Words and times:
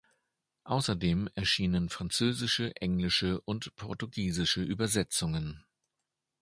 Außerdem 0.63 1.29
erschienen 1.35 1.89
französische, 1.89 2.75
englische 2.77 3.39
und 3.41 3.75
portugiesische 3.75 4.63
Übersetzungen. 4.63 5.63